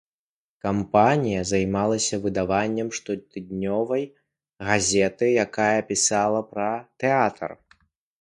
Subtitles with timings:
[0.67, 4.03] Кампанія займалася выданнем штотыднёвай
[4.69, 6.71] газеты, якая пісала пра
[7.05, 7.55] тэатр.